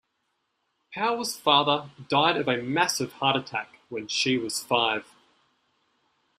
Power's 0.91 1.35
father 1.37 1.91
died 2.09 2.35
of 2.37 2.47
a 2.47 2.57
massive 2.63 3.11
heart 3.13 3.35
attack 3.35 3.77
when 3.89 4.07
she 4.07 4.35
was 4.35 4.63
five. 4.63 5.05